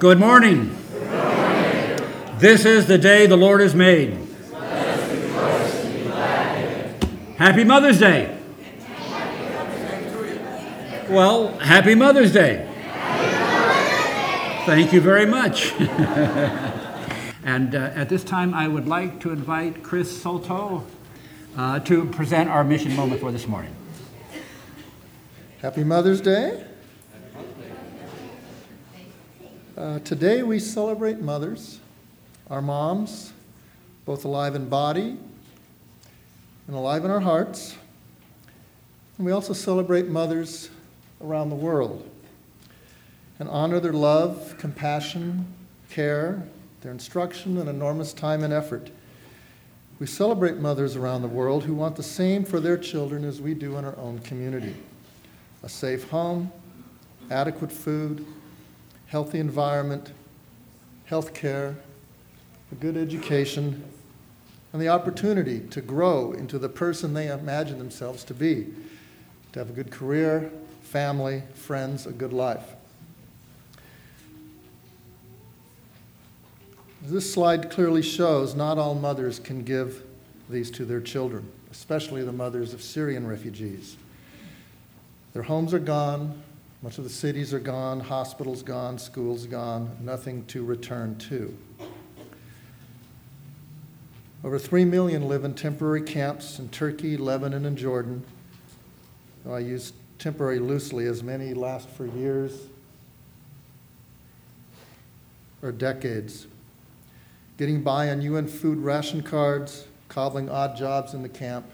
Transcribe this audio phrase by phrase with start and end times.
[0.00, 0.74] Good morning.
[2.38, 4.16] This is the day the Lord has made.
[7.36, 8.34] Happy Mother's Day.
[11.10, 12.66] Well, happy Mother's Day.
[14.64, 15.72] Thank you very much.
[17.44, 20.86] and uh, at this time, I would like to invite Chris Soto
[21.58, 23.76] uh, to present our mission moment for this morning.
[25.60, 26.68] Happy Mother's Day.
[29.80, 31.80] Uh, today we celebrate mothers,
[32.50, 33.32] our moms,
[34.04, 35.16] both alive in body
[36.66, 37.76] and alive in our hearts.
[39.16, 40.68] And we also celebrate mothers
[41.22, 42.06] around the world
[43.38, 45.46] and honor their love, compassion,
[45.88, 46.46] care,
[46.82, 48.90] their instruction, and enormous time and effort.
[49.98, 53.54] We celebrate mothers around the world who want the same for their children as we
[53.54, 54.74] do in our own community
[55.62, 56.52] a safe home,
[57.30, 58.26] adequate food,
[59.10, 60.12] healthy environment,
[61.06, 61.76] health care,
[62.70, 63.82] a good education,
[64.72, 68.68] and the opportunity to grow into the person they imagine themselves to be,
[69.52, 70.52] to have a good career,
[70.82, 72.76] family, friends, a good life.
[77.02, 80.04] This slide clearly shows, not all mothers can give
[80.48, 83.96] these to their children, especially the mothers of Syrian refugees.
[85.32, 86.40] Their homes are gone,
[86.82, 91.54] much of the cities are gone, hospitals gone, schools gone, nothing to return to.
[94.42, 98.24] Over 3 million live in temporary camps in Turkey, Lebanon, and Jordan.
[99.48, 102.68] I use temporary loosely, as many last for years
[105.60, 106.46] or decades.
[107.58, 111.70] Getting by on UN food ration cards, cobbling odd jobs in the camp,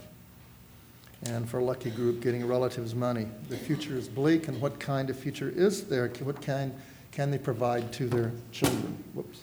[1.30, 3.26] and for a lucky group, getting relatives money.
[3.48, 6.08] The future is bleak, and what kind of future is there?
[6.22, 6.72] What kind
[7.12, 9.02] can they provide to their children?
[9.14, 9.40] Whoops.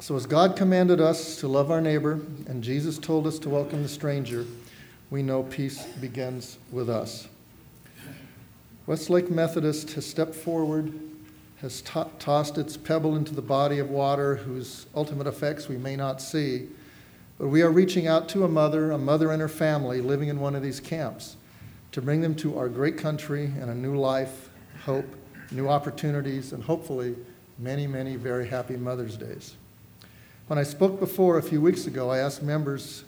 [0.00, 3.82] So, as God commanded us to love our neighbor, and Jesus told us to welcome
[3.82, 4.44] the stranger,
[5.10, 7.28] we know peace begins with us.
[8.86, 10.92] Westlake Methodist has stepped forward,
[11.60, 15.94] has to- tossed its pebble into the body of water whose ultimate effects we may
[15.94, 16.68] not see
[17.42, 20.38] but we are reaching out to a mother, a mother and her family living in
[20.38, 21.34] one of these camps
[21.90, 24.48] to bring them to our great country and a new life,
[24.84, 25.04] hope,
[25.50, 27.16] new opportunities, and hopefully
[27.58, 29.56] many, many very happy Mother's Days.
[30.46, 33.02] When I spoke before a few weeks ago, I asked members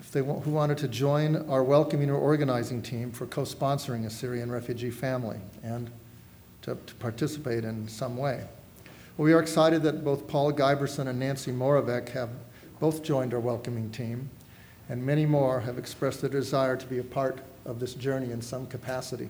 [0.00, 4.50] if they who wanted to join our welcoming or organizing team for co-sponsoring a Syrian
[4.50, 5.90] refugee family and
[6.62, 8.44] to, to participate in some way.
[9.18, 12.30] We are excited that both Paul Giberson and Nancy Moravec have
[12.84, 14.28] both joined our welcoming team,
[14.90, 18.42] and many more have expressed their desire to be a part of this journey in
[18.42, 19.26] some capacity.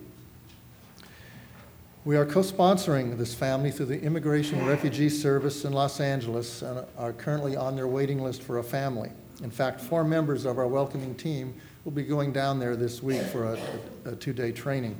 [2.03, 6.63] We are co sponsoring this family through the Immigration and Refugee Service in Los Angeles
[6.63, 9.09] and are currently on their waiting list for a family.
[9.41, 11.53] In fact, four members of our welcoming team
[11.85, 13.59] will be going down there this week for a,
[14.05, 14.99] a, a two day training.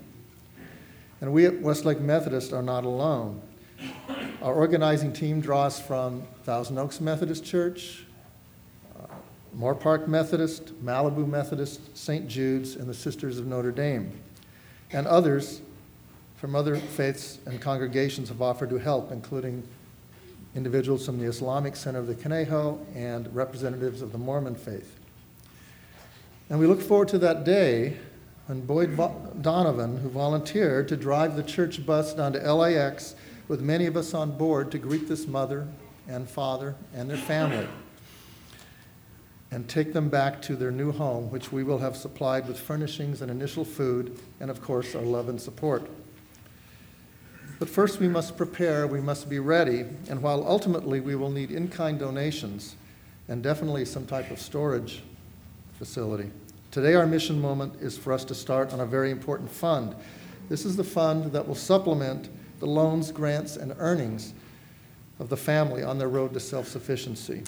[1.20, 3.42] And we at Westlake Methodist are not alone.
[4.42, 8.05] Our organizing team draws from Thousand Oaks Methodist Church,
[9.58, 12.28] Moorpark Methodist, Malibu Methodist, St.
[12.28, 14.12] Jude's, and the Sisters of Notre Dame.
[14.92, 15.62] And others
[16.36, 19.64] from other faiths and congregations have offered to help, including
[20.56, 25.00] individuals from the Islamic Center of the Conejo and representatives of the Mormon faith.
[26.50, 27.98] And we look forward to that day
[28.48, 28.96] when Boyd
[29.42, 33.16] Donovan, who volunteered to drive the church bus down to LAX
[33.48, 35.68] with many of us on board to greet this mother
[36.08, 37.68] and father and their family
[39.56, 43.22] and take them back to their new home, which we will have supplied with furnishings
[43.22, 45.90] and initial food, and of course, our love and support.
[47.58, 51.52] But first, we must prepare, we must be ready, and while ultimately we will need
[51.52, 52.76] in kind donations
[53.30, 55.04] and definitely some type of storage
[55.80, 56.30] facility,
[56.70, 59.96] today our mission moment is for us to start on a very important fund.
[60.50, 62.28] This is the fund that will supplement
[62.60, 64.34] the loans, grants, and earnings
[65.18, 67.42] of the family on their road to self sufficiency.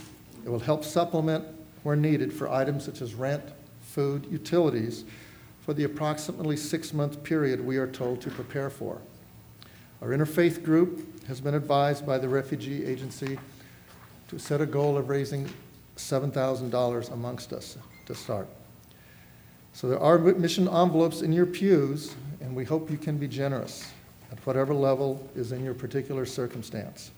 [0.46, 1.57] It will help supplement
[1.88, 3.42] where needed for items such as rent,
[3.80, 5.06] food, utilities
[5.62, 8.98] for the approximately six month period we are told to prepare for.
[10.02, 13.40] Our interfaith group has been advised by the Refugee Agency
[14.28, 15.50] to set a goal of raising
[15.96, 18.50] $7,000 amongst us to start.
[19.72, 23.90] So there are mission envelopes in your pews, and we hope you can be generous
[24.30, 27.12] at whatever level is in your particular circumstance.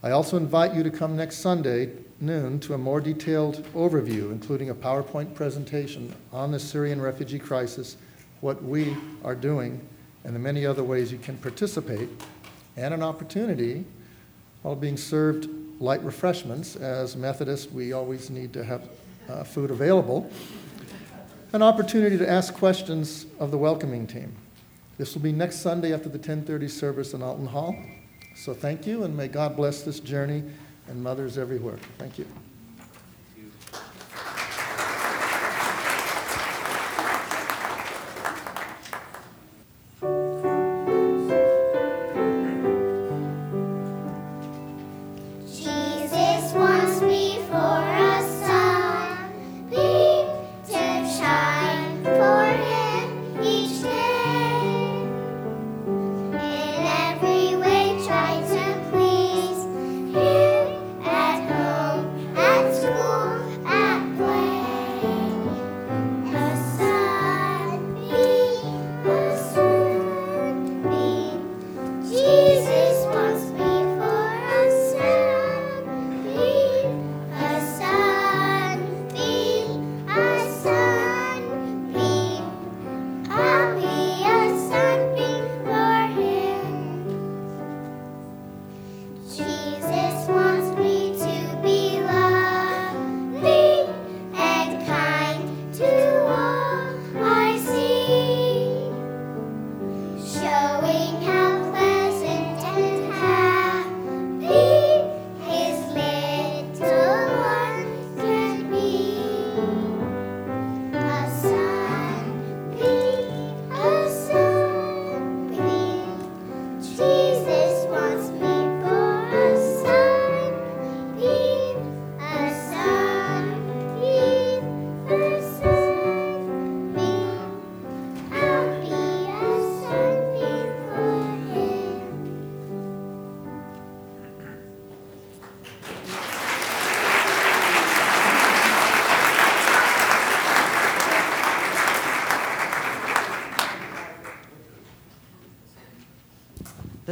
[0.00, 1.90] I also invite you to come next Sunday,
[2.20, 7.96] noon, to a more detailed overview, including a PowerPoint presentation on the Syrian refugee crisis,
[8.40, 9.80] what we are doing,
[10.22, 12.08] and the many other ways you can participate,
[12.76, 13.84] and an opportunity
[14.62, 15.48] while being served
[15.80, 16.76] light refreshments.
[16.76, 18.88] As Methodists, we always need to have
[19.28, 20.30] uh, food available.
[21.52, 24.32] An opportunity to ask questions of the welcoming team.
[24.96, 27.74] This will be next Sunday after the 10:30 service in Alton Hall.
[28.38, 30.44] So thank you, and may God bless this journey
[30.86, 31.76] and mothers everywhere.
[31.98, 32.26] Thank you.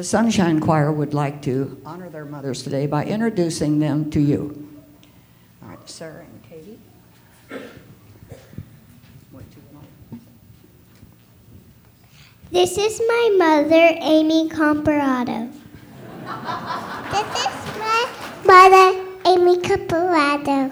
[0.07, 4.69] Sunshine Choir would like to honor their mothers today by introducing them to you.
[5.61, 6.79] All right, Sarah and Katie.
[9.33, 10.23] What do you want?
[12.53, 15.51] This is my mother, Amy Comparado.
[17.11, 18.07] this is my
[18.45, 20.71] mother, Amy Comparado.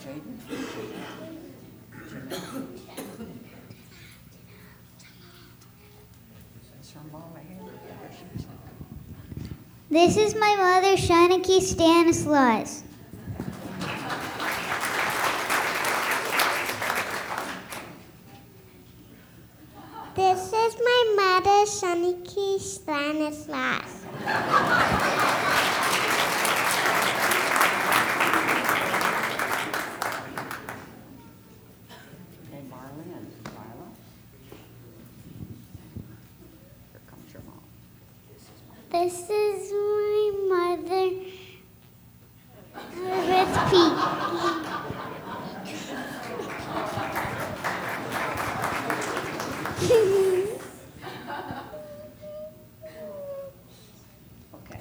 [0.00, 0.38] Jaden?
[6.80, 7.58] Is her mama here?
[7.60, 8.46] There she is.
[9.92, 12.82] This is my mother, Shanaki Stanislaus.
[20.14, 24.06] This is my mother, Shanaki Stanislaus.
[32.48, 33.88] Okay, Marlon and Lila.
[36.92, 37.60] Here comes your mom.
[38.90, 41.06] This is my mother,
[42.94, 43.72] Ruth P.
[54.54, 54.80] Okay.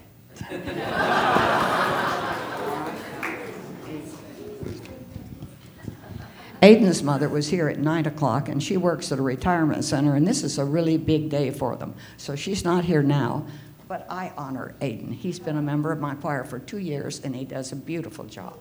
[6.61, 10.27] Aiden's mother was here at 9 o'clock, and she works at a retirement center, and
[10.27, 11.95] this is a really big day for them.
[12.17, 13.47] So she's not here now,
[13.87, 15.11] but I honor Aiden.
[15.11, 18.25] He's been a member of my choir for two years, and he does a beautiful
[18.25, 18.59] job.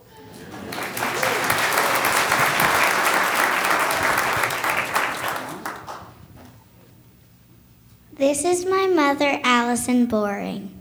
[8.14, 10.79] This is my mother, Allison Boring.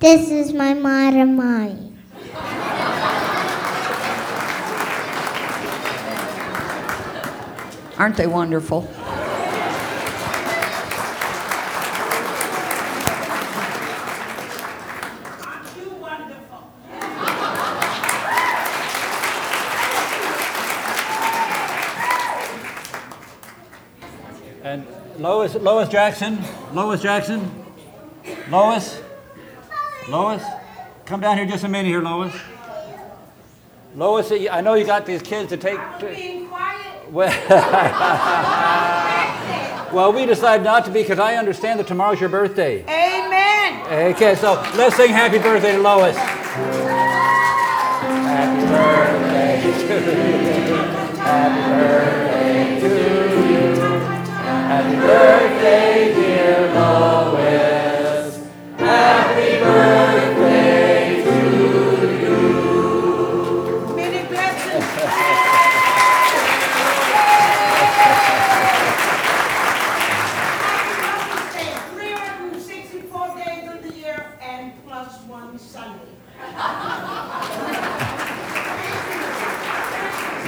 [0.00, 1.92] This is my mother, Mommy.
[7.98, 8.88] Aren't they wonderful?
[24.64, 24.86] And
[25.18, 26.42] Lois, Lois Jackson,
[26.72, 27.66] Lois Jackson,
[28.48, 29.02] Lois,
[30.10, 30.42] Lois,
[31.04, 32.34] come down here just a minute here, Lois.
[33.94, 35.78] Lois, I know you got these kids to take.
[36.00, 37.12] To, being quiet.
[37.12, 37.30] well,
[39.92, 42.82] Well, we decided not to be because I understand that tomorrow's your birthday.
[42.82, 44.14] Amen.
[44.14, 46.16] Okay, so let's sing happy birthday to Lois.
[46.16, 46.70] Happy
[48.66, 49.68] birthday to
[50.00, 50.06] you.
[51.18, 52.88] Happy birthday to
[53.50, 53.74] you.
[54.70, 57.69] Happy birthday, dear Lois.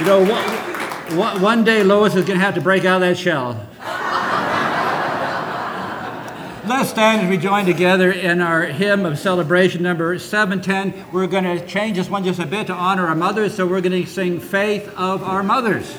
[0.03, 3.17] You know, one, one, day Lois is going to have to break out of that
[3.17, 3.51] shell.
[6.67, 11.09] Let's stand as we join together in our hymn of celebration number 710.
[11.13, 13.79] We're going to change this one just a bit to honor our mothers, so we're
[13.79, 15.97] going to sing Faith of Our Mothers.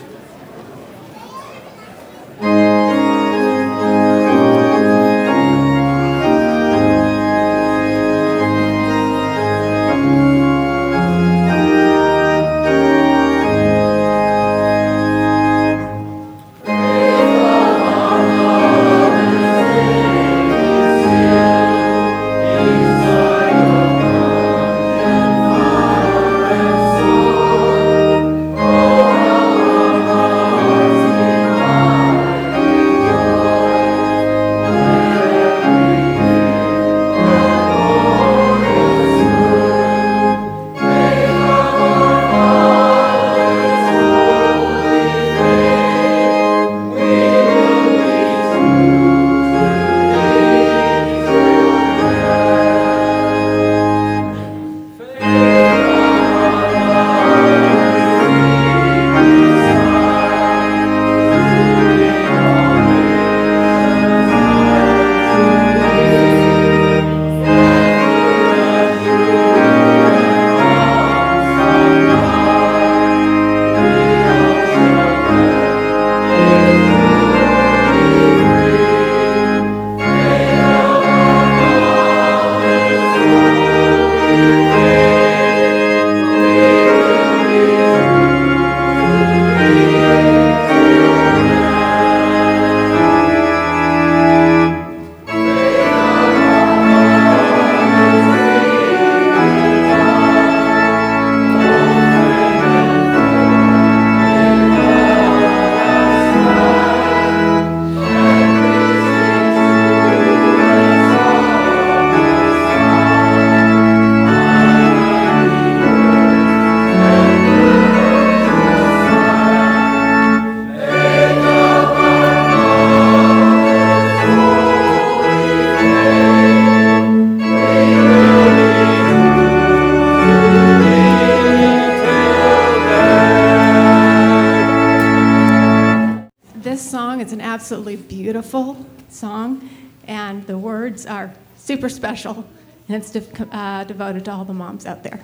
[141.85, 142.45] Super special,
[142.89, 145.24] and it's de- uh, devoted to all the moms out there.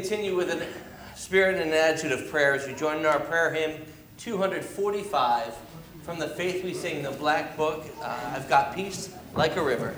[0.00, 3.50] Continue with a spirit and an attitude of prayer as we join in our prayer
[3.50, 3.80] hymn
[4.18, 5.54] 245
[6.02, 7.86] from the Faith We Sing, the Black Book.
[8.02, 9.94] Uh, I've got peace like a river.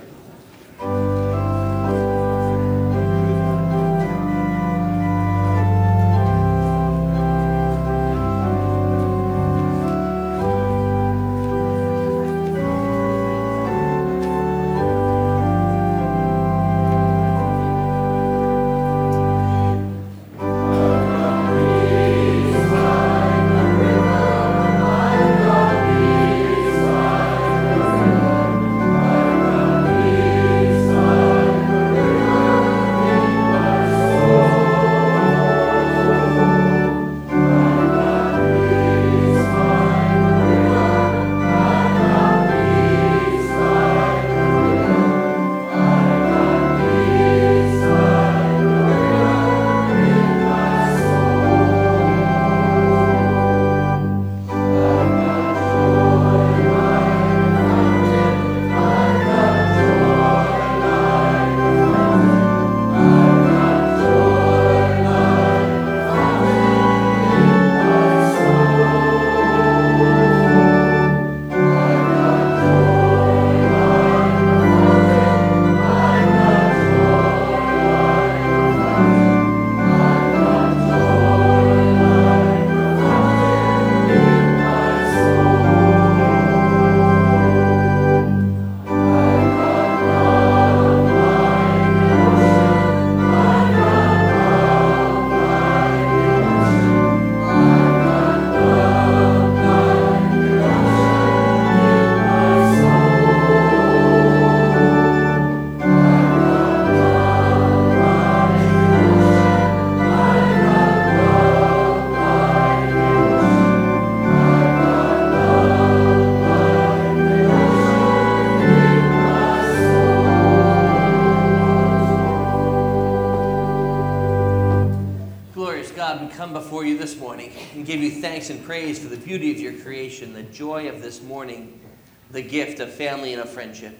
[132.88, 133.98] Family and a friendship.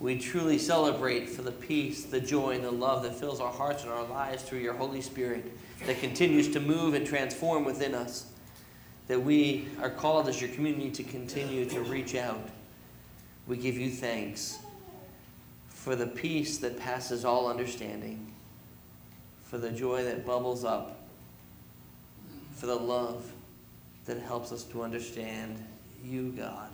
[0.00, 3.82] We truly celebrate for the peace, the joy, and the love that fills our hearts
[3.82, 5.52] and our lives through your Holy Spirit
[5.86, 8.26] that continues to move and transform within us.
[9.08, 12.48] That we are called as your community to continue to reach out.
[13.46, 14.58] We give you thanks
[15.68, 18.32] for the peace that passes all understanding
[19.48, 21.00] for the joy that bubbles up,
[22.52, 23.32] for the love
[24.04, 25.64] that helps us to understand
[26.04, 26.67] you, God.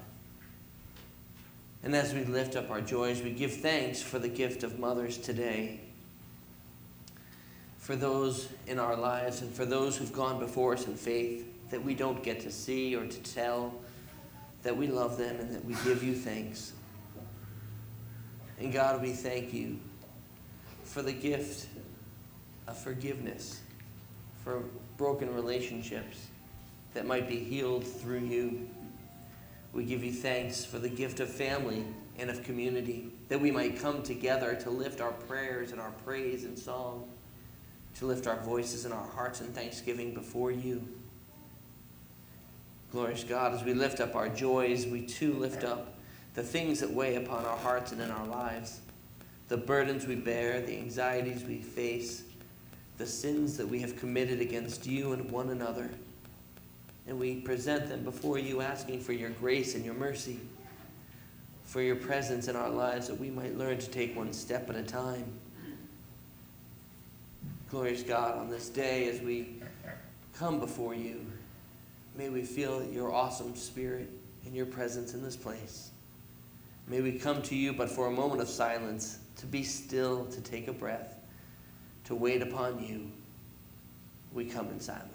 [1.85, 5.19] And as we lift up our joys, we give thanks for the gift of mothers
[5.19, 5.81] today,
[7.77, 11.85] for those in our lives and for those who've gone before us in faith that
[11.85, 13.75] we don't get to see or to tell,
[14.63, 16.73] that we love them and that we give you thanks.
[18.59, 19.79] And God, we thank you
[20.85, 21.67] for the gift
[22.67, 23.61] of forgiveness
[24.43, 24.63] for
[24.97, 26.29] broken relationships
[26.95, 28.71] that might be healed through you.
[29.75, 31.85] We give you thanks for the gift of family
[32.19, 36.45] and of community, that we might come together to lift our prayers and our praise
[36.45, 37.09] and song,
[37.99, 40.87] to lift our voices and our hearts in thanksgiving before you.
[42.93, 45.95] Glorious God, as we lift up our joys, we too lift up
[46.35, 48.81] the things that weigh upon our hearts and in our lives,
[49.49, 52.23] the burdens we bear, the anxieties we face
[52.99, 55.91] the sins that we have committed against you and one another.
[57.07, 60.41] And we present them before you, asking for your grace and your mercy,
[61.65, 64.77] for your presence in our lives, that we might learn to take one step at
[64.77, 65.27] a time.
[67.71, 69.57] Glorious God, on this day as we
[70.35, 71.27] come before you,
[72.17, 74.09] may we feel your awesome spirit
[74.47, 75.91] and your presence in this place.
[76.87, 80.41] May we come to you, but for a moment of silence, to be still, to
[80.41, 81.17] take a breath
[82.05, 83.11] to wait upon you,
[84.33, 85.14] we come in silence.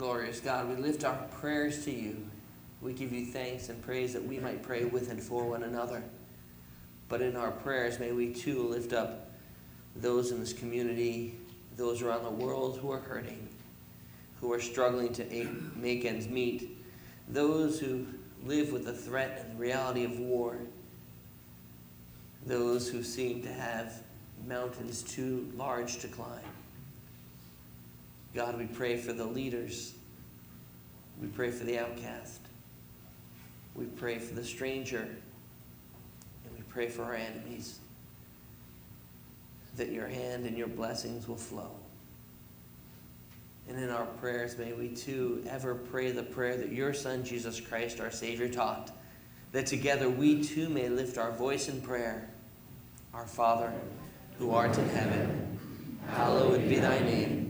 [0.00, 2.26] Glorious God, we lift our prayers to you.
[2.80, 6.02] We give you thanks and praise that we might pray with and for one another.
[7.10, 9.30] But in our prayers, may we too lift up
[9.94, 11.34] those in this community,
[11.76, 13.46] those around the world who are hurting,
[14.40, 16.82] who are struggling to make ends meet,
[17.28, 18.06] those who
[18.46, 20.56] live with the threat and the reality of war,
[22.46, 24.02] those who seem to have
[24.48, 26.40] mountains too large to climb.
[28.34, 29.94] God, we pray for the leaders.
[31.20, 32.40] We pray for the outcast.
[33.74, 35.00] We pray for the stranger.
[35.00, 37.78] And we pray for our enemies.
[39.76, 41.70] That your hand and your blessings will flow.
[43.68, 47.60] And in our prayers, may we too ever pray the prayer that your Son, Jesus
[47.60, 48.90] Christ, our Savior, taught.
[49.52, 52.28] That together we too may lift our voice in prayer.
[53.12, 53.72] Our Father,
[54.38, 55.58] who art in heaven,
[56.08, 57.49] hallowed be thy name.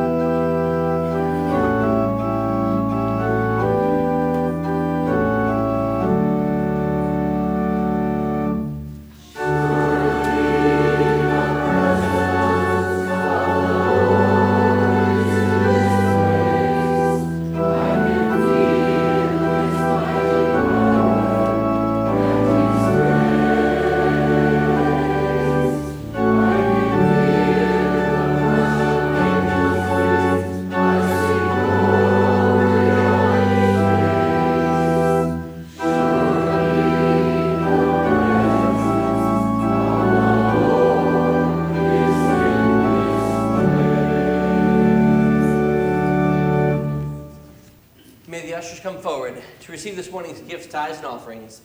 [51.31, 51.61] Offerings.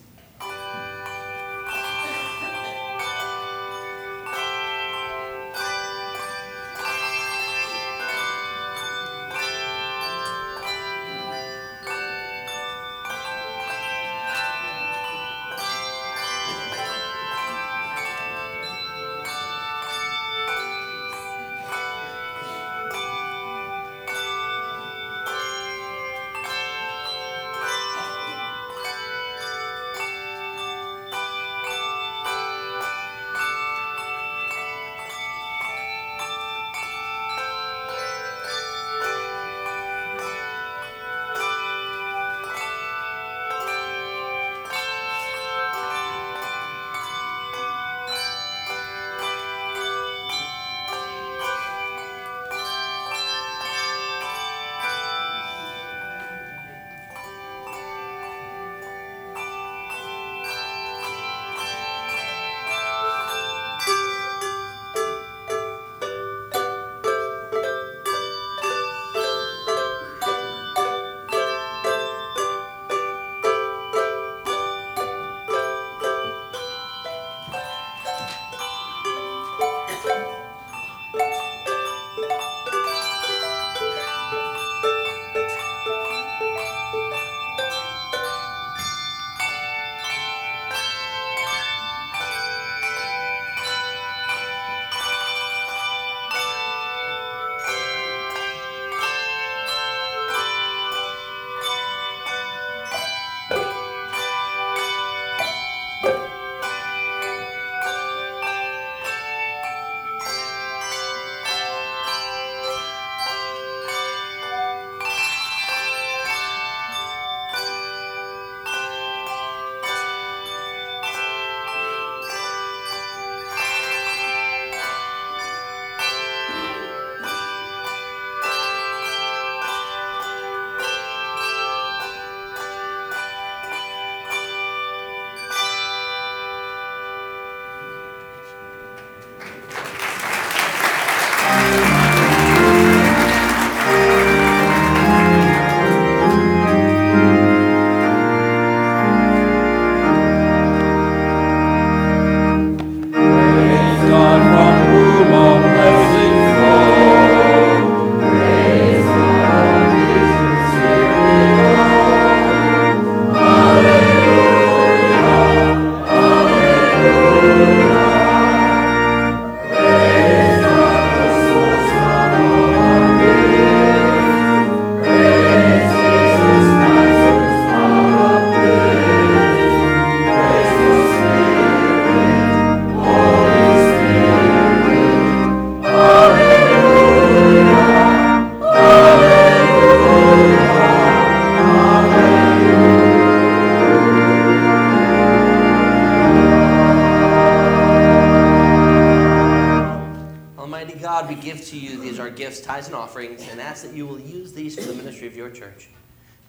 [205.21, 205.89] Ministry of your church.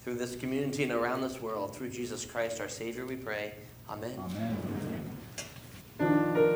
[0.03, 3.55] Through this community and around this world, through Jesus Christ our Savior, we pray.
[3.89, 4.19] Amen.
[6.01, 6.49] Amen.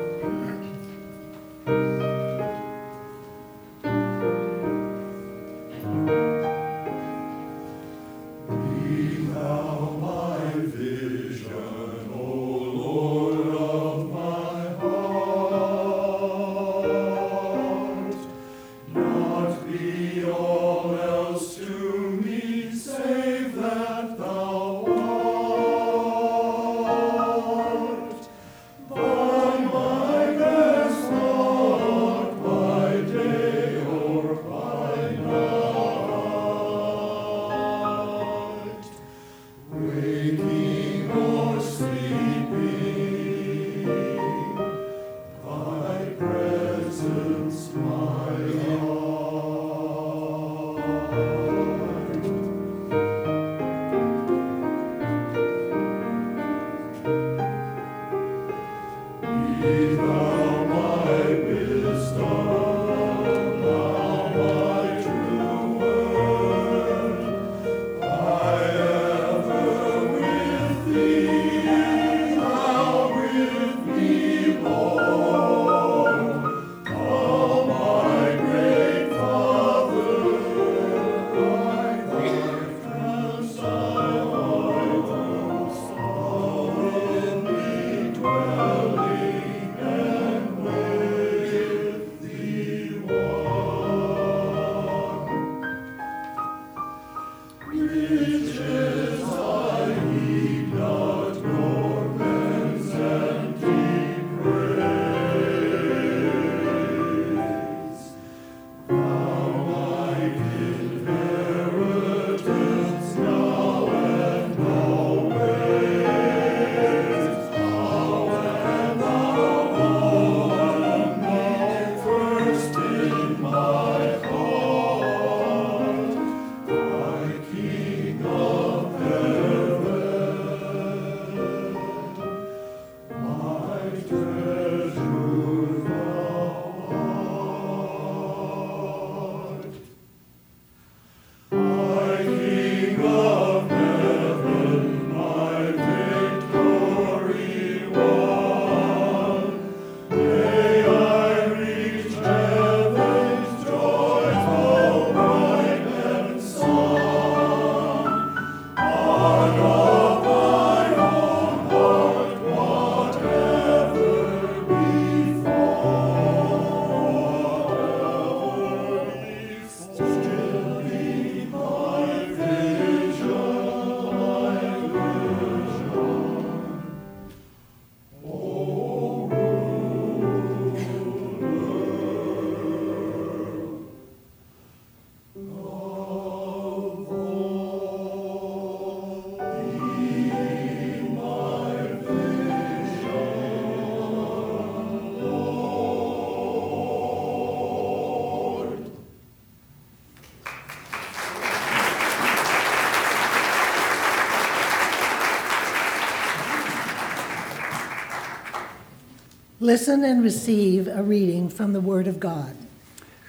[209.63, 212.53] Listen and receive a reading from the Word of God.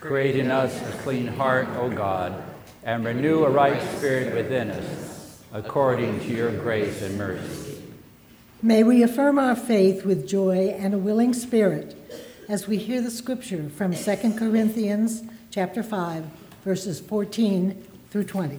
[0.01, 2.43] Create in us a clean heart, O God,
[2.83, 7.81] and renew a right spirit within us, according to your grace and mercy.
[8.61, 11.97] May we affirm our faith with joy and a willing spirit
[12.49, 16.25] as we hear the scripture from 2 Corinthians chapter 5
[16.65, 18.59] verses 14 through 20.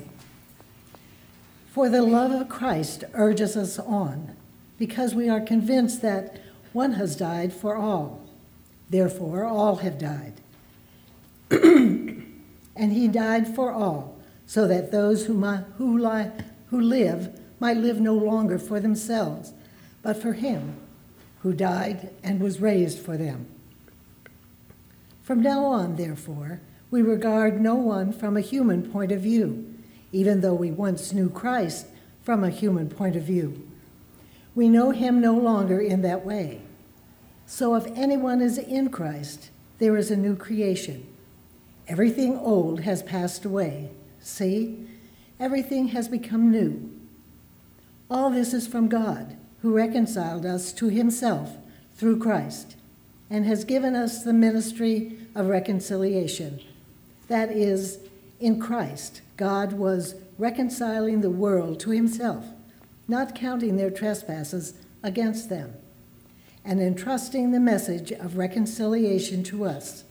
[1.73, 4.33] For the love of Christ urges us on,
[4.77, 6.39] because we are convinced that
[6.75, 8.21] one has died for all.
[8.89, 10.33] Therefore, all have died.
[11.49, 16.31] and he died for all, so that those who, who,
[16.67, 19.53] who live might live no longer for themselves,
[20.01, 20.75] but for him
[21.43, 23.47] who died and was raised for them.
[25.21, 26.59] From now on, therefore,
[26.91, 29.73] we regard no one from a human point of view,
[30.11, 31.87] even though we once knew Christ
[32.21, 33.65] from a human point of view.
[34.55, 36.64] We know him no longer in that way.
[37.45, 41.05] So if anyone is in Christ, there is a new creation.
[41.87, 43.91] Everything old has passed away.
[44.19, 44.87] See,
[45.39, 46.91] everything has become new.
[48.09, 51.57] All this is from God, who reconciled us to himself
[51.95, 52.75] through Christ,
[53.29, 56.59] and has given us the ministry of reconciliation.
[57.27, 57.99] That is,
[58.39, 62.45] in Christ, God was reconciling the world to himself,
[63.07, 65.73] not counting their trespasses against them,
[66.65, 70.03] and entrusting the message of reconciliation to us.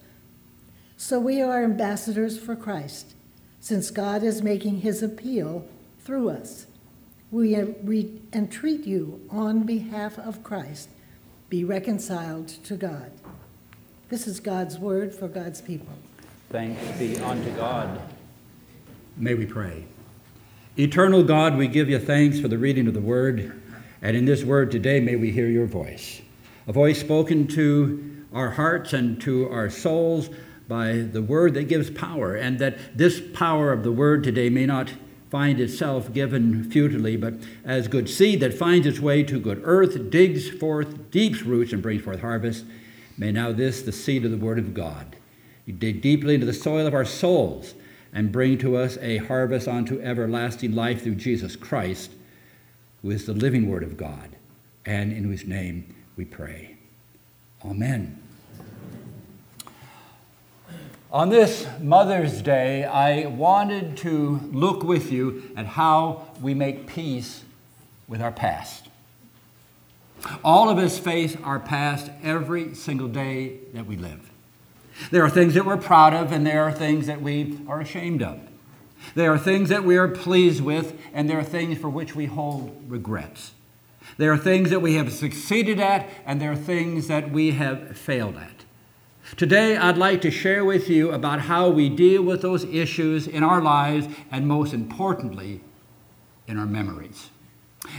[0.97, 3.15] So we are ambassadors for Christ,
[3.61, 5.67] since God is making his appeal
[6.01, 6.67] through us.
[7.31, 7.57] We
[8.33, 10.89] entreat you on behalf of Christ,
[11.49, 13.11] be reconciled to God.
[14.09, 15.93] This is God's word for God's people.
[16.51, 18.01] Thanks be unto God.
[19.17, 19.87] May we pray.
[20.79, 23.61] Eternal God, we give you thanks for the reading of the word.
[24.03, 26.21] And in this word today, may we hear your voice.
[26.67, 30.31] A voice spoken to our hearts and to our souls
[30.67, 32.35] by the word that gives power.
[32.35, 34.93] And that this power of the word today may not
[35.31, 40.11] find itself given futilely, but as good seed that finds its way to good earth,
[40.11, 42.65] digs forth deep roots, and brings forth harvest.
[43.19, 45.17] May now this, the seed of the word of God,
[45.67, 47.75] dig deeply into the soil of our souls
[48.13, 52.13] and bring to us a harvest unto everlasting life through Jesus Christ,
[53.03, 54.37] who is the living Word of God,
[54.87, 56.77] and in whose name we pray.
[57.65, 58.21] Amen.
[61.11, 67.45] On this Mother's Day, I wanted to look with you at how we make peace
[68.09, 68.89] with our past.
[70.43, 74.31] All of us face our past every single day that we live.
[75.11, 78.23] There are things that we're proud of, and there are things that we are ashamed
[78.23, 78.41] of.
[79.15, 82.27] There are things that we are pleased with, and there are things for which we
[82.27, 83.53] hold regrets.
[84.17, 87.97] There are things that we have succeeded at, and there are things that we have
[87.97, 88.65] failed at.
[89.37, 93.43] Today, I'd like to share with you about how we deal with those issues in
[93.43, 95.63] our lives, and most importantly,
[96.47, 97.31] in our memories.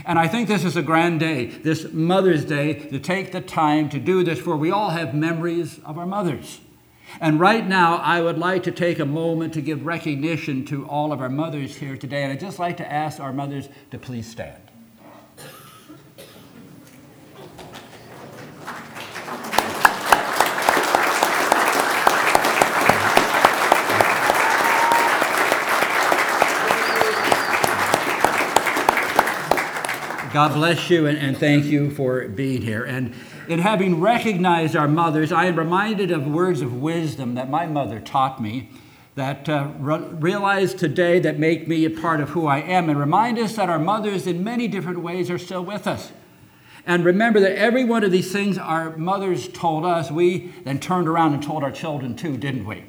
[0.04, 3.88] And I think this is a grand day, this Mother's Day, to take the time
[3.90, 6.60] to do this, for we all have memories of our mothers.
[7.20, 11.12] And right now, I would like to take a moment to give recognition to all
[11.12, 12.22] of our mothers here today.
[12.22, 14.65] And I'd just like to ask our mothers to please stand.
[30.36, 32.84] God bless you and, and, thank you for being here.
[32.84, 33.14] And
[33.48, 38.00] in having recognized our mothers, I am reminded of words of wisdom that my mother
[38.00, 38.68] taught me
[39.14, 43.00] that uh, re- realize today that make me a part of who I am and
[43.00, 46.12] remind us that our mothers, in many different ways, are still with us.
[46.84, 51.08] And remember that every one of these things our mothers told us, we then turned
[51.08, 52.84] around and told our children too, didn't we?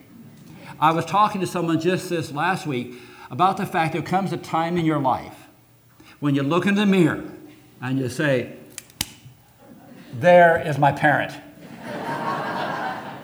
[0.81, 2.95] I was talking to someone just this last week
[3.31, 5.47] about the fact there comes a time in your life
[6.19, 7.23] when you look in the mirror
[7.81, 8.53] and you say,
[10.13, 11.33] There is my parent.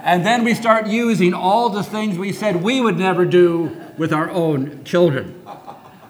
[0.04, 4.12] and then we start using all the things we said we would never do with
[4.12, 5.42] our own children.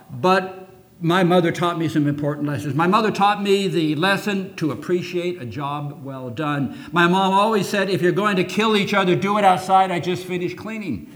[0.09, 0.69] But
[0.99, 2.75] my mother taught me some important lessons.
[2.75, 6.77] My mother taught me the lesson to appreciate a job well done.
[6.93, 9.91] My mom always said, if you're going to kill each other, do it outside.
[9.91, 11.11] I just finished cleaning.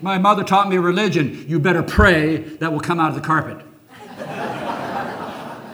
[0.00, 1.44] My mother taught me religion.
[1.46, 3.64] You better pray that will come out of the carpet.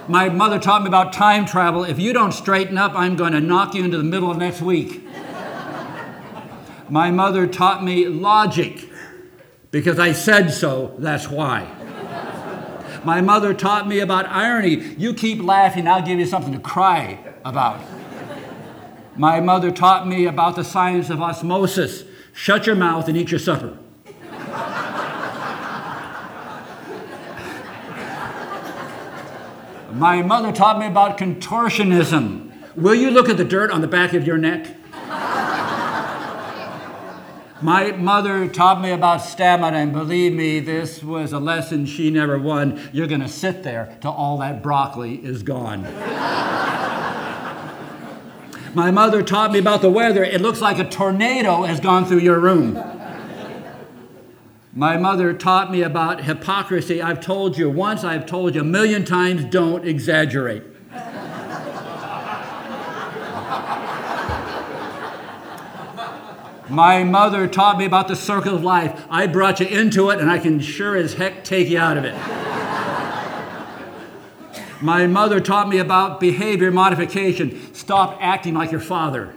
[0.09, 1.85] My mother taught me about time travel.
[1.85, 4.63] If you don't straighten up, I'm going to knock you into the middle of next
[4.63, 5.07] week.
[6.89, 8.89] My mother taught me logic
[9.71, 11.71] because I said so, that's why.
[13.05, 14.77] My mother taught me about irony.
[14.97, 17.81] You keep laughing, I'll give you something to cry about.
[19.15, 22.05] My mother taught me about the science of osmosis.
[22.33, 23.77] Shut your mouth and eat your supper.
[29.99, 32.53] My mother taught me about contortionism.
[32.77, 34.77] Will you look at the dirt on the back of your neck?
[37.61, 42.39] My mother taught me about stamina, and believe me, this was a lesson she never
[42.39, 42.81] won.
[42.93, 45.83] You're going to sit there till all that broccoli is gone.
[48.75, 50.23] My mother taught me about the weather.
[50.23, 52.77] It looks like a tornado has gone through your room.
[54.79, 57.03] My mother taught me about hypocrisy.
[57.03, 60.63] I've told you once, I've told you a million times don't exaggerate.
[66.69, 69.05] My mother taught me about the circle of life.
[69.11, 72.05] I brought you into it, and I can sure as heck take you out of
[72.05, 72.15] it.
[74.81, 77.75] My mother taught me about behavior modification.
[77.75, 79.35] Stop acting like your father.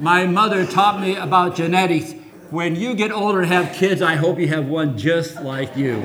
[0.00, 2.14] My mother taught me about genetics.
[2.48, 6.00] When you get older and have kids, I hope you have one just like you.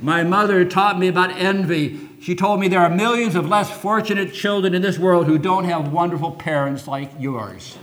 [0.00, 2.08] My mother taught me about envy.
[2.20, 5.64] She told me there are millions of less fortunate children in this world who don't
[5.64, 7.76] have wonderful parents like yours.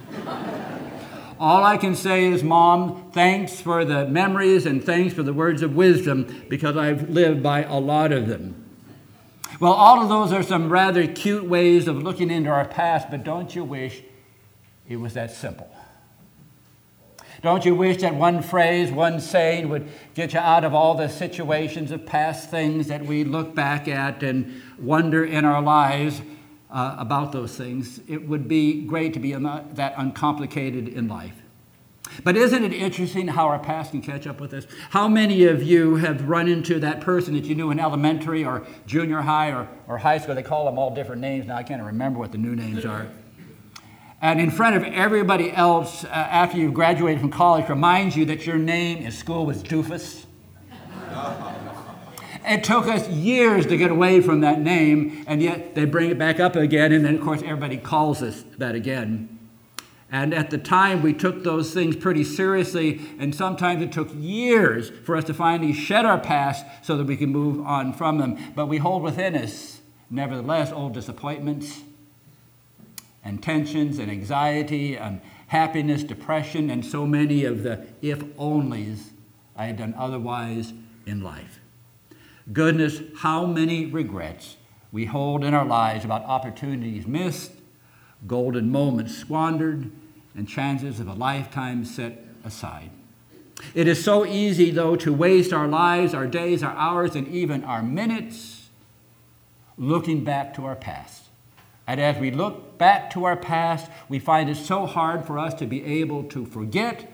[1.37, 5.61] All I can say is, Mom, thanks for the memories and thanks for the words
[5.61, 8.64] of wisdom because I've lived by a lot of them.
[9.59, 13.23] Well, all of those are some rather cute ways of looking into our past, but
[13.23, 14.01] don't you wish
[14.87, 15.69] it was that simple?
[17.41, 21.07] Don't you wish that one phrase, one saying would get you out of all the
[21.07, 26.21] situations of past things that we look back at and wonder in our lives
[26.71, 28.01] uh, about those things?
[28.07, 31.35] It would be great to be that uncomplicated in life.
[32.23, 34.65] But isn't it interesting how our past can catch up with us?
[34.91, 38.65] How many of you have run into that person that you knew in elementary or
[38.85, 40.35] junior high or, or high school?
[40.35, 41.55] They call them all different names now.
[41.55, 43.07] I can't remember what the new names are
[44.25, 48.45] and in front of everybody else uh, after you've graduated from college reminds you that
[48.47, 50.25] your name in school was Doofus.
[52.47, 56.17] it took us years to get away from that name, and yet they bring it
[56.17, 59.34] back up again, and then, of course, everybody calls us that again.
[60.11, 64.91] And at the time, we took those things pretty seriously, and sometimes it took years
[65.03, 68.37] for us to finally shed our past so that we can move on from them.
[68.55, 71.81] But we hold within us, nevertheless, old disappointments
[73.23, 79.09] and tensions and anxiety and happiness, depression, and so many of the if onlys
[79.55, 80.73] I had done otherwise
[81.07, 81.59] in life.
[82.53, 84.57] Goodness, how many regrets
[84.91, 87.51] we hold in our lives about opportunities missed,
[88.27, 89.91] golden moments squandered,
[90.35, 92.91] and chances of a lifetime set aside.
[93.73, 97.63] It is so easy, though, to waste our lives, our days, our hours, and even
[97.63, 98.69] our minutes
[99.77, 101.23] looking back to our past.
[101.87, 105.53] And as we look back to our past, we find it so hard for us
[105.55, 107.11] to be able to forget,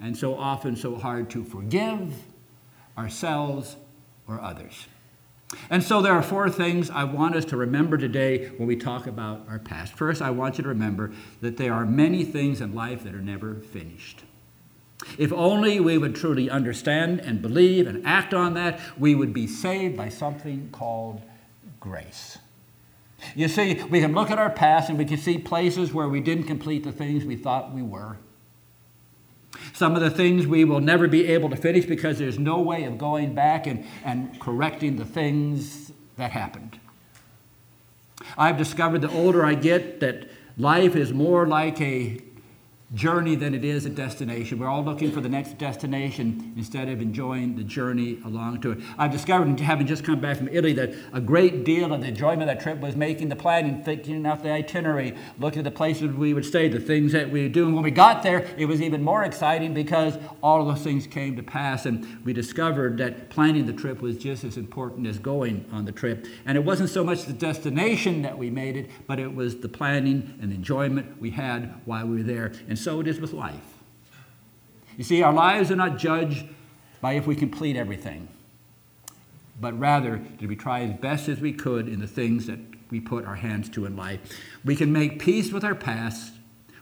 [0.00, 2.14] and so often so hard to forgive
[2.98, 3.76] ourselves
[4.26, 4.86] or others.
[5.70, 9.06] And so there are four things I want us to remember today when we talk
[9.06, 9.92] about our past.
[9.94, 13.20] First, I want you to remember that there are many things in life that are
[13.20, 14.22] never finished.
[15.18, 19.46] If only we would truly understand and believe and act on that, we would be
[19.46, 21.20] saved by something called
[21.80, 22.38] grace.
[23.34, 26.20] You see, we can look at our past and we can see places where we
[26.20, 28.16] didn't complete the things we thought we were.
[29.72, 32.84] Some of the things we will never be able to finish because there's no way
[32.84, 36.78] of going back and, and correcting the things that happened.
[38.36, 42.20] I've discovered the older I get that life is more like a
[42.94, 44.58] journey than it is a destination.
[44.58, 48.78] We're all looking for the next destination instead of enjoying the journey along to it.
[48.98, 52.42] I've discovered, having just come back from Italy, that a great deal of the enjoyment
[52.42, 56.12] of that trip was making the planning, thinking out the itinerary, looking at the places
[56.12, 57.64] we would stay, the things that we would do.
[57.64, 61.06] And when we got there, it was even more exciting because all of those things
[61.06, 61.86] came to pass.
[61.86, 65.92] And we discovered that planning the trip was just as important as going on the
[65.92, 66.26] trip.
[66.44, 69.68] And it wasn't so much the destination that we made it, but it was the
[69.68, 72.52] planning and enjoyment we had while we were there.
[72.68, 73.54] And so it is with life.
[74.96, 76.46] You see, our lives are not judged
[77.00, 78.28] by if we complete everything,
[79.60, 82.58] but rather did we try as best as we could in the things that
[82.90, 84.20] we put our hands to in life.
[84.64, 86.34] We can make peace with our past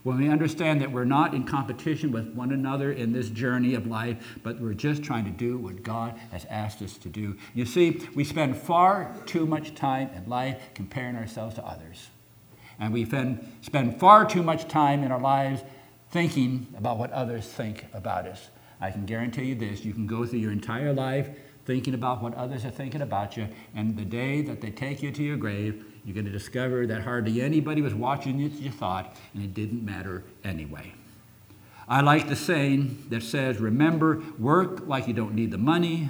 [0.03, 3.85] when we understand that we're not in competition with one another in this journey of
[3.85, 7.37] life, but we're just trying to do what God has asked us to do.
[7.53, 12.09] You see, we spend far too much time in life comparing ourselves to others.
[12.79, 15.61] And we spend far too much time in our lives
[16.11, 18.49] thinking about what others think about us.
[18.79, 21.29] I can guarantee you this you can go through your entire life
[21.65, 25.11] thinking about what others are thinking about you, and the day that they take you
[25.11, 29.15] to your grave, you're going to discover that hardly anybody was watching you you thought,
[29.33, 30.91] and it didn't matter anyway.
[31.87, 36.09] I like the saying that says, Remember, work like you don't need the money,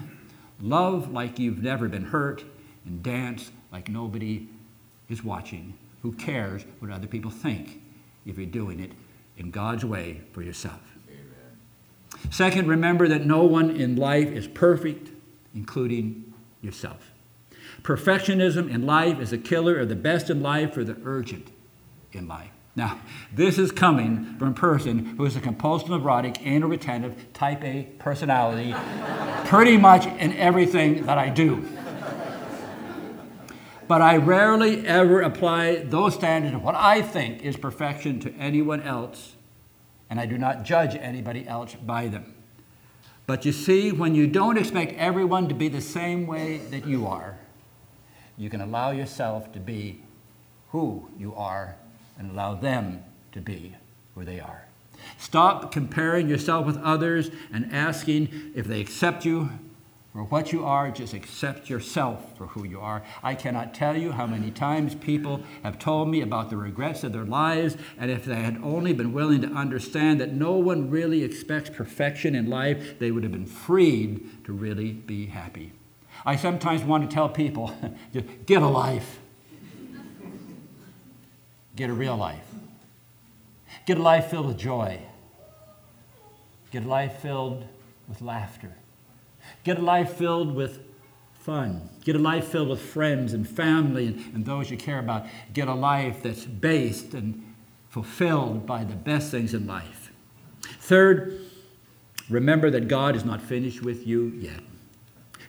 [0.62, 2.44] love like you've never been hurt,
[2.86, 4.48] and dance like nobody
[5.10, 5.74] is watching.
[6.02, 7.82] Who cares what other people think
[8.26, 8.92] if you're doing it
[9.38, 10.82] in God's way for yourself.
[11.10, 12.32] Amen.
[12.32, 15.10] Second, remember that no one in life is perfect,
[15.54, 17.12] including yourself.
[17.82, 21.50] Perfectionism in life is a killer of the best in life or the urgent
[22.12, 22.52] in life.
[22.76, 23.02] Now,
[23.34, 27.84] this is coming from a person who is a compulsive, neurotic, anal retentive, type A
[28.00, 28.74] personality,
[29.46, 31.68] pretty much in everything that I do.
[33.92, 38.82] But I rarely ever apply those standards of what I think is perfection to anyone
[38.84, 39.36] else,
[40.10, 42.34] and I do not judge anybody else by them.
[43.28, 47.06] But you see, when you don't expect everyone to be the same way that you
[47.06, 47.38] are,
[48.38, 50.02] you can allow yourself to be
[50.70, 51.76] who you are
[52.18, 53.76] and allow them to be
[54.16, 54.68] who they are.
[55.18, 59.50] Stop comparing yourself with others and asking if they accept you
[60.14, 63.02] for what you are, just accept yourself for who you are.
[63.24, 67.14] I cannot tell you how many times people have told me about the regrets of
[67.14, 71.24] their lives, and if they had only been willing to understand that no one really
[71.24, 75.72] expects perfection in life, they would have been freed to really be happy.
[76.26, 77.74] I sometimes want to tell people
[78.14, 79.20] just get a life,
[81.78, 82.48] get a real life,
[83.86, 85.00] get a life filled with joy,
[86.70, 87.66] get a life filled
[88.10, 88.76] with laughter.
[89.64, 90.80] Get a life filled with
[91.34, 91.90] fun.
[92.04, 95.26] Get a life filled with friends and family and, and those you care about.
[95.54, 97.44] Get a life that's based and
[97.90, 100.12] fulfilled by the best things in life.
[100.80, 101.40] Third,
[102.30, 104.62] remember that God is not finished with you yet.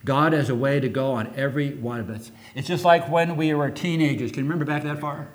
[0.05, 2.33] God has a way to go on every one of us.
[2.55, 4.33] It's just like when we were teenagers.
[4.33, 5.29] Can you remember back that far?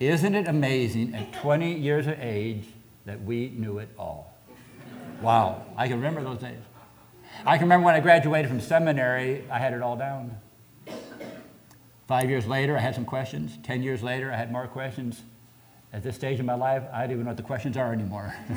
[0.00, 2.66] Isn't it amazing at 20 years of age
[3.06, 4.33] that we knew it all?
[5.24, 6.60] Wow, I can remember those days.
[7.46, 10.36] I can remember when I graduated from seminary, I had it all down.
[12.06, 13.58] Five years later, I had some questions.
[13.62, 15.22] Ten years later, I had more questions.
[15.94, 18.34] At this stage in my life, I don't even know what the questions are anymore.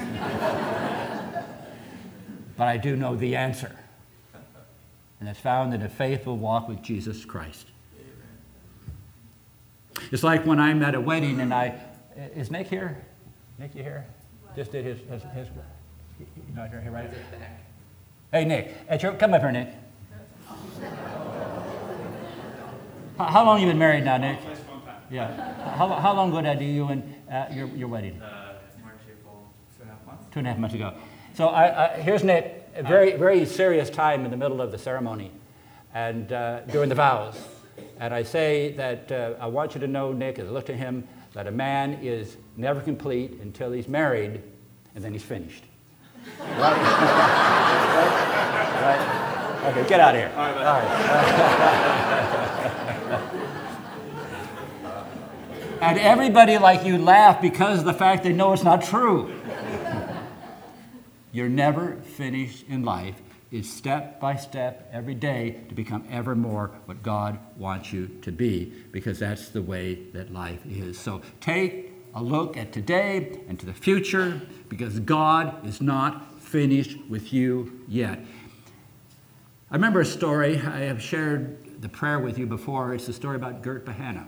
[2.57, 3.73] but I do know the answer.
[5.21, 7.67] And it's found in a faithful walk with Jesus Christ.
[10.11, 11.79] It's like when I'm at a wedding and I.
[12.35, 13.05] Is Nick here?
[13.57, 14.05] Nick, you here?
[14.53, 14.99] Just did his.
[15.09, 15.47] his, his
[16.19, 17.09] you know, here, right?
[18.31, 18.75] Hey, Nick.
[18.89, 19.69] At your, come up here, Nick.
[23.17, 24.39] how, how long you been married now, Nick?
[25.09, 25.75] Yeah.
[25.75, 28.21] How, how long ago did you and uh, your, your wedding?
[28.21, 29.47] Uh, March, April,
[29.77, 30.25] two and a half months.
[30.31, 30.93] Two and a half months ago.
[31.33, 34.77] So I, I, here's Nick, a very, very serious time in the middle of the
[34.77, 35.31] ceremony
[35.93, 37.39] and uh, during the vows.
[37.99, 40.75] And I say that uh, I want you to know, Nick, as I look to
[40.75, 44.41] him, that a man is never complete until he's married
[44.95, 45.63] and then he's finished.
[46.37, 46.59] Right?
[46.59, 48.07] right?
[48.81, 49.71] right?
[49.71, 50.31] Okay, get out of here.
[50.35, 50.57] All right.
[50.57, 50.87] All right.
[55.81, 59.33] and everybody like you laugh because of the fact they know it's not true.
[61.31, 63.21] You're never finished in life.
[63.51, 68.31] It's step by step every day to become ever more what God wants you to
[68.31, 70.97] be because that's the way that life is.
[70.97, 76.97] So take a look at today and to the future because God is not finished
[77.07, 78.19] with you yet.
[79.69, 82.95] I remember a story, I have shared the prayer with you before.
[82.95, 84.27] It's the story about Gert Behanna.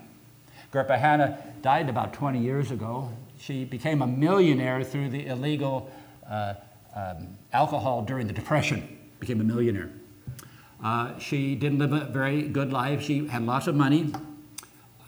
[0.70, 3.10] Gert Behanna died about 20 years ago.
[3.38, 5.90] She became a millionaire through the illegal
[6.28, 6.54] uh,
[6.94, 9.90] um, alcohol during the Depression, became a millionaire.
[10.82, 13.02] Uh, she didn't live a very good life.
[13.02, 14.12] She had lots of money,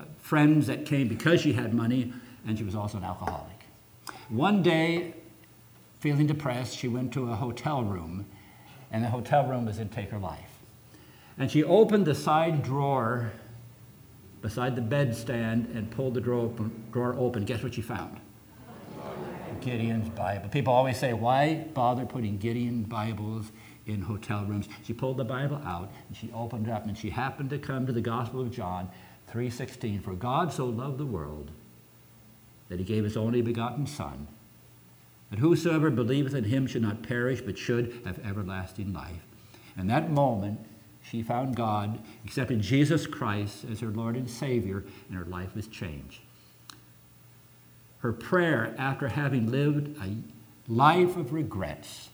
[0.00, 2.12] uh, friends that came because she had money,
[2.46, 3.66] and she was also an alcoholic.
[4.28, 5.14] One day,
[6.00, 8.26] feeling depressed, she went to a hotel room,
[8.90, 10.58] and the hotel room was in Take Her Life.
[11.38, 13.32] And she opened the side drawer
[14.42, 17.44] beside the bedstand and pulled the drawer open, drawer open.
[17.44, 18.20] Guess what she found?
[19.60, 20.48] Gideon's Bible.
[20.48, 23.52] People always say, why bother putting Gideon Bibles
[23.86, 24.68] in hotel rooms?
[24.82, 27.86] She pulled the Bible out and she opened it up and she happened to come
[27.86, 28.90] to the Gospel of John
[29.32, 30.02] 3:16.
[30.02, 31.52] For God so loved the world
[32.72, 34.26] that he gave his only begotten Son,
[35.28, 39.26] that whosoever believeth in him should not perish but should have everlasting life.
[39.76, 40.58] And that moment,
[41.02, 45.66] she found God, accepted Jesus Christ as her Lord and Savior, and her life was
[45.66, 46.22] changed.
[47.98, 50.16] Her prayer, after having lived a
[50.66, 52.08] life of regrets,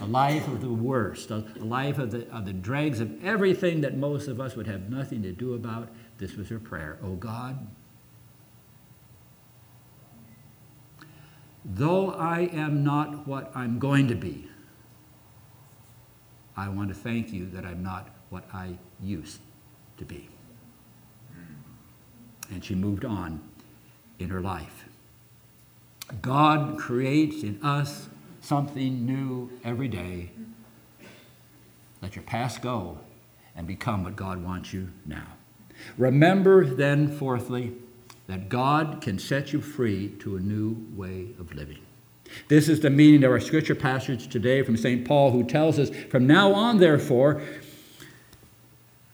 [0.00, 3.96] a life of the worst, a life of the, of the dregs of everything that
[3.96, 5.88] most of us would have nothing to do about,
[6.18, 6.98] this was her prayer.
[7.00, 7.64] Oh God,
[11.64, 14.48] though I am not what I'm going to be,
[16.56, 19.40] I want to thank you that I'm not what I used
[19.98, 20.28] to be.
[22.50, 23.40] And she moved on
[24.18, 24.84] in her life.
[26.20, 28.08] God creates in us
[28.40, 30.30] something new every day.
[32.02, 32.98] Let your past go
[33.54, 35.26] and become what God wants you now.
[35.96, 37.74] Remember then, fourthly,
[38.30, 41.80] that God can set you free to a new way of living.
[42.46, 45.04] This is the meaning of our scripture passage today from St.
[45.04, 47.42] Paul, who tells us, From now on, therefore,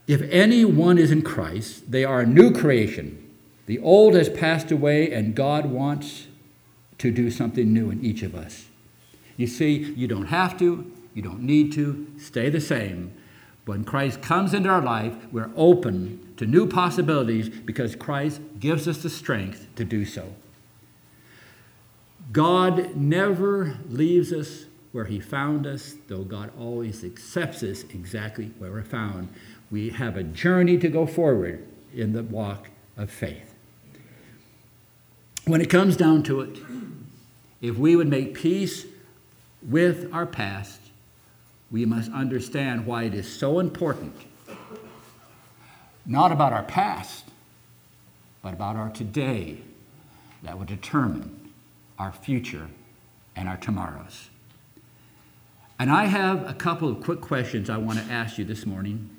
[0.07, 3.35] if anyone is in Christ, they are a new creation.
[3.65, 6.27] The old has passed away, and God wants
[6.99, 8.67] to do something new in each of us.
[9.39, 13.15] You see, you don't have to, you don't need to, stay the same.
[13.67, 19.03] When Christ comes into our life, we're open to new possibilities because Christ gives us
[19.03, 20.33] the strength to do so.
[22.33, 28.71] God never leaves us where He found us, though God always accepts us exactly where
[28.71, 29.29] we're found.
[29.71, 33.53] We have a journey to go forward in the walk of faith.
[35.45, 36.59] When it comes down to it,
[37.61, 38.87] if we would make peace
[39.61, 40.81] with our past,
[41.71, 44.15] we must understand why it is so important,
[46.05, 47.25] not about our past,
[48.43, 49.59] but about our today,
[50.43, 51.53] that will determine
[51.99, 52.69] our future
[53.35, 54.29] and our tomorrows.
[55.79, 59.11] And I have a couple of quick questions I want to ask you this morning.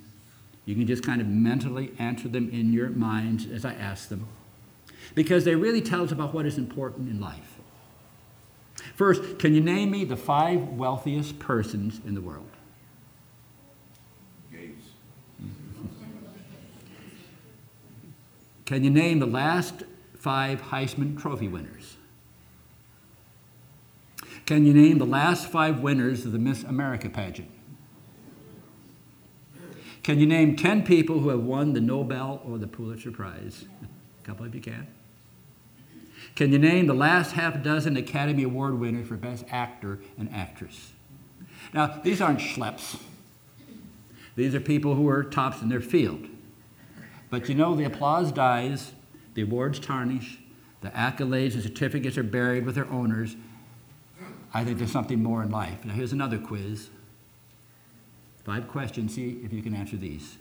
[0.66, 4.28] You can just kind of mentally answer them in your minds as I ask them,
[5.16, 7.57] because they really tell us about what is important in life.
[8.98, 12.50] First, can you name me the five wealthiest persons in the world?
[14.52, 14.88] Gates.
[18.66, 19.84] Can you name the last
[20.18, 21.98] five Heisman Trophy winners?
[24.48, 27.52] Can you name the last five winners of the Miss America pageant?
[30.02, 33.66] Can you name 10 people who have won the Nobel or the Pulitzer Prize?
[33.84, 34.88] A couple of you can.
[36.36, 40.92] Can you name the last half dozen Academy Award winners for Best Actor and Actress?
[41.74, 43.00] Now, these aren't schleps.
[44.36, 46.28] These are people who are tops in their field.
[47.30, 48.94] But you know, the applause dies,
[49.34, 50.38] the awards tarnish,
[50.82, 53.36] the accolades and certificates are buried with their owners.
[54.54, 55.84] I think there's something more in life.
[55.84, 56.90] Now, here's another quiz.
[58.46, 60.38] Five questions, see if you can answer these.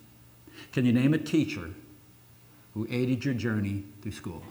[0.72, 1.70] Can you name a teacher
[2.74, 4.42] who aided your journey through school?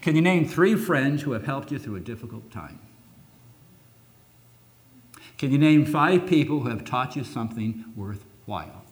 [0.00, 2.78] Can you name three friends who have helped you through a difficult time?
[5.38, 8.84] Can you name five people who have taught you something worthwhile?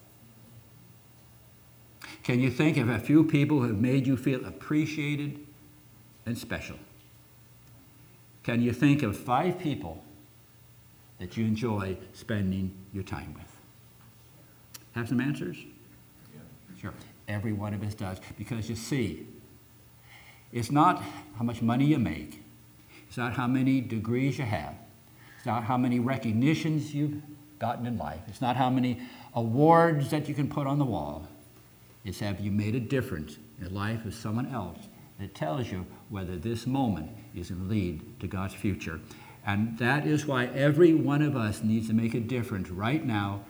[2.23, 5.45] Can you think of a few people who have made you feel appreciated
[6.25, 6.77] and special?
[8.43, 10.05] Can you think of five people
[11.19, 13.57] that you enjoy spending your time with?
[14.93, 15.57] Have some answers?
[16.35, 16.41] Yeah.
[16.81, 16.95] Sure.
[17.29, 18.19] Every one of us does.
[18.39, 19.27] Because you see,
[20.53, 21.03] it's not
[21.37, 22.43] how much money you make,
[23.09, 24.75] it's not how many degrees you have,
[25.37, 27.23] it's not how many recognitions you've
[27.59, 29.01] gotten in life, it's not how many
[29.35, 31.29] awards that you can put on the wall.
[32.05, 34.79] It's have you made a difference in the life of someone else
[35.19, 39.01] that tells you whether this moment is to lead to God's future.
[39.47, 43.45] And that is why every one of us needs to make a difference right now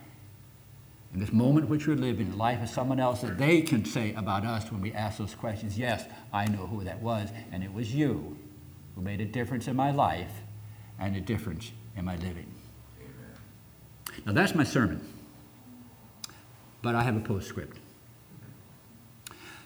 [1.13, 4.45] in this moment which we're living, life of someone else, that they can say about
[4.45, 7.93] us when we ask those questions, yes, I know who that was, and it was
[7.93, 8.37] you
[8.95, 10.31] who made a difference in my life
[10.99, 12.51] and a difference in my living.
[12.99, 14.23] Amen.
[14.25, 15.01] Now that's my sermon,
[16.81, 17.77] but I have a postscript.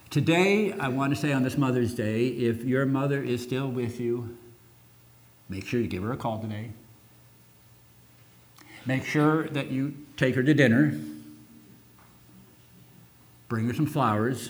[0.10, 4.00] Today, I want to say on this Mother's Day, if your mother is still with
[4.00, 4.38] you,
[5.48, 6.72] make sure you give her a call today.
[8.86, 11.00] Make sure that you take her to dinner.
[13.52, 14.50] Bring her some flowers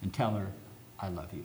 [0.00, 0.46] and tell her,
[0.98, 1.44] I love you.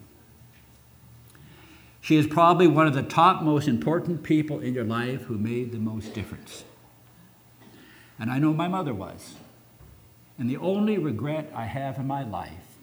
[1.99, 5.73] She is probably one of the top most important people in your life who made
[5.73, 6.63] the most difference.
[8.17, 9.33] And I know my mother was.
[10.37, 12.77] And the only regret I have in my life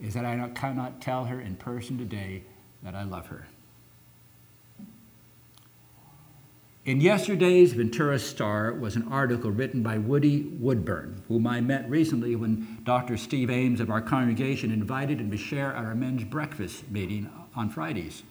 [0.00, 2.42] is that I cannot tell her in person today
[2.82, 3.46] that I love her.
[6.86, 12.34] In yesterday's Ventura Star was an article written by Woody Woodburn, whom I met recently
[12.34, 13.18] when Dr.
[13.18, 18.22] Steve Ames of our congregation invited him to share our men's breakfast meeting on Fridays.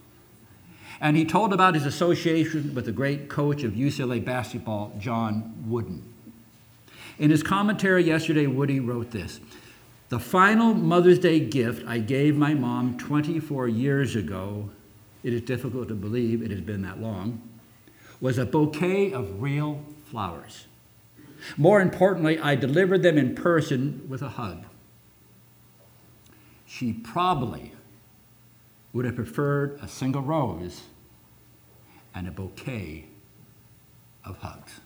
[0.99, 6.11] And he told about his association with the great coach of UCLA basketball, John Wooden.
[7.19, 9.39] In his commentary yesterday, Woody wrote this
[10.09, 14.71] The final Mother's Day gift I gave my mom 24 years ago,
[15.21, 17.43] it is difficult to believe it has been that long,
[18.21, 20.67] was a bouquet of real flowers.
[21.57, 24.65] More importantly, I delivered them in person with a hug.
[26.65, 27.73] She probably
[28.91, 30.83] would have preferred a single rose
[32.13, 33.05] and a bouquet
[34.25, 34.81] of hugs.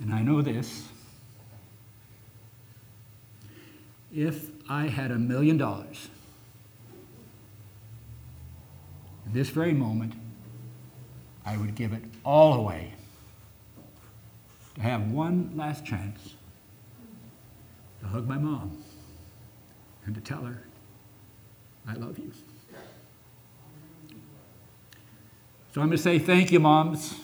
[0.00, 0.88] And I know this
[4.14, 6.08] if I had a million dollars,
[9.14, 10.14] in this very moment,
[11.44, 12.94] I would give it all away
[14.74, 16.34] to have one last chance
[18.00, 18.82] to hug my mom
[20.04, 20.62] and to tell her,
[21.88, 22.32] I love you.
[25.74, 27.20] So I'm going to say thank you, moms.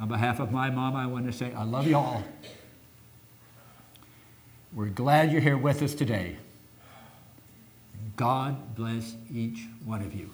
[0.00, 2.22] On behalf of my mom, I want to say I love you all.
[4.72, 6.36] We're glad you're here with us today.
[8.16, 10.30] God bless each one of you.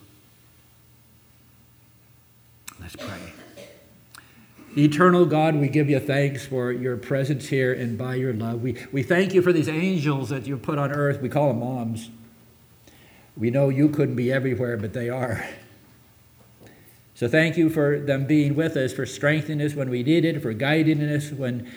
[2.80, 3.32] Let's pray.
[4.76, 8.62] Eternal God, we give you thanks for your presence here and by your love.
[8.62, 11.20] We, we thank you for these angels that you've put on earth.
[11.20, 12.10] We call them moms.
[13.36, 15.44] We know you couldn't be everywhere, but they are.
[17.14, 20.52] So thank you for them being with us, for strengthening us when we needed, for
[20.52, 21.70] guiding us when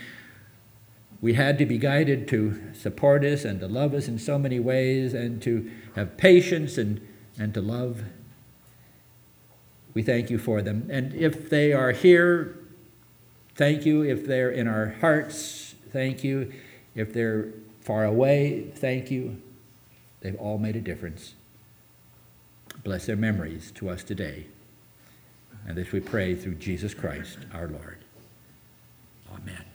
[1.24, 4.60] we had to be guided to support us and to love us in so many
[4.60, 7.00] ways and to have patience and,
[7.40, 8.04] and to love.
[9.94, 10.90] We thank you for them.
[10.92, 12.60] And if they are here,
[13.56, 14.02] thank you.
[14.02, 16.52] If they're in our hearts, thank you.
[16.94, 19.42] If they're far away, thank you.
[20.20, 21.36] They've all made a difference.
[22.84, 24.48] Bless their memories to us today.
[25.66, 28.00] And this we pray through Jesus Christ our Lord.
[29.34, 29.73] Amen.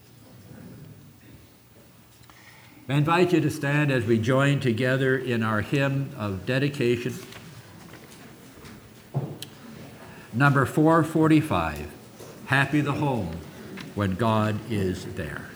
[2.90, 7.12] I invite you to stand as we join together in our hymn of dedication,
[10.32, 11.86] number 445
[12.46, 13.36] Happy the Home
[13.94, 15.50] when God is there.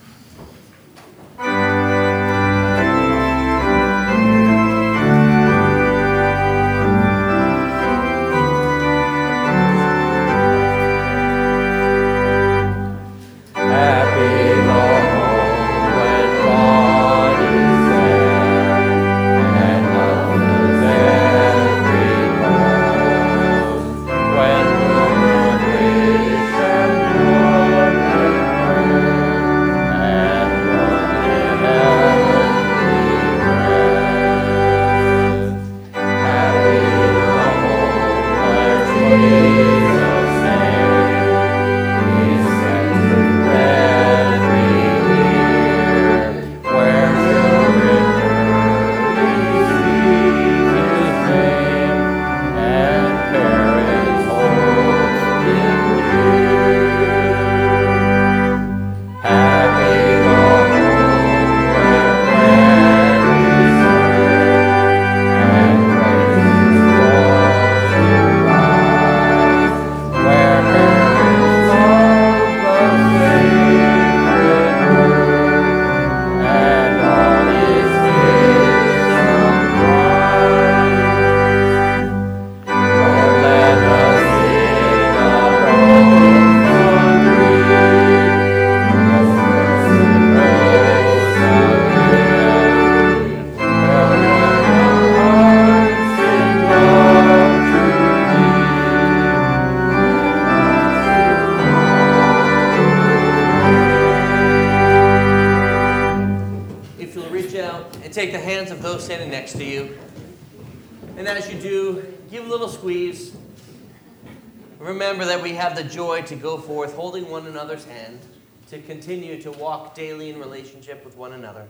[115.72, 118.20] Have the joy to go forth holding one another's hand,
[118.68, 121.66] to continue to walk daily in relationship with one another.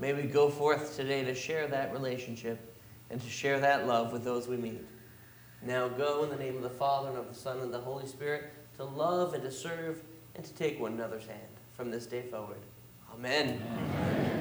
[0.00, 2.76] May we go forth today to share that relationship
[3.10, 4.84] and to share that love with those we meet.
[5.62, 7.78] Now go in the name of the Father and of the Son and of the
[7.78, 10.02] Holy Spirit to love and to serve
[10.34, 11.40] and to take one another's hand
[11.76, 12.58] from this day forward.
[13.12, 14.33] Amen.